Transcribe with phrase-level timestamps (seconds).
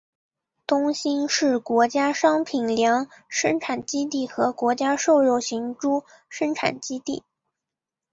[0.65, 7.23] 东兴是国家商品粮生产基地和国家瘦肉型猪生产基地。